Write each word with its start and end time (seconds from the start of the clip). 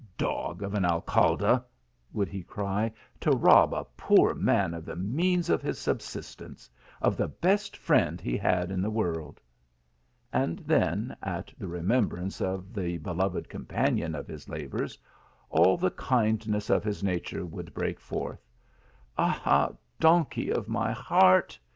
"Dog 0.17 0.63
of 0.63 0.73
an 0.73 0.83
Al 0.83 1.01
THE 1.01 1.13
MOORS 1.15 1.29
LEGACY. 1.35 1.45
109 1.45 1.49
ralcle!" 1.61 1.65
would 2.15 2.27
he 2.29 2.41
cry, 2.41 2.91
"to 3.19 3.31
rob 3.33 3.71
a 3.75 3.85
poor 3.95 4.33
man 4.33 4.73
of 4.73 4.83
the 4.83 4.95
means 4.95 5.47
of 5.47 5.61
his 5.61 5.77
subsistence 5.77 6.71
of 7.03 7.15
the 7.15 7.27
best 7.27 7.77
friend 7.77 8.19
he 8.19 8.35
had 8.35 8.71
in 8.71 8.81
the 8.81 8.89
world!" 8.89 9.39
And 10.33 10.57
then 10.57 11.15
at 11.21 11.53
the 11.55 11.67
remembrance 11.67 12.41
of 12.41 12.73
the 12.73 12.97
beloved 12.97 13.47
companion 13.47 14.15
of 14.15 14.25
his 14.27 14.49
labours 14.49 14.97
all 15.51 15.77
the 15.77 15.91
kind 15.91 16.49
ness 16.49 16.71
of 16.71 16.83
his 16.83 17.03
nature 17.03 17.45
would 17.45 17.71
break 17.75 17.99
forth." 17.99 18.41
Ah 19.19 19.69
donkey 19.99 20.49
of 20.49 20.67
my 20.67 20.91
heart 20.91 21.59